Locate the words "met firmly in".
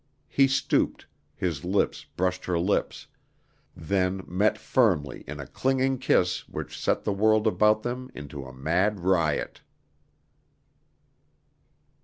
4.25-5.39